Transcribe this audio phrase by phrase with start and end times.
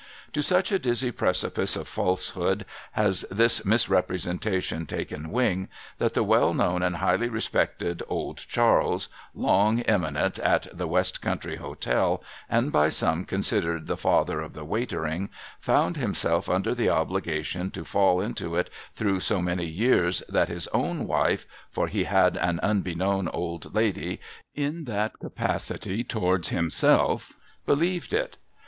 [0.33, 6.55] 'To such a dizzy precipice of falsehood has this misrepresentation taken wing, that the well
[6.55, 12.89] kno\\Ti and highly respected Old Charles, long eminent at the West Country Hotel, and by
[12.89, 15.29] some considered the Father of the Waitering,
[15.59, 20.67] found himself under the obligation to fall into it through so many years that his
[20.69, 24.19] own wife (for he had an unbeknown old lady
[24.55, 27.33] in that capacity towards himself)
[27.67, 28.37] believed it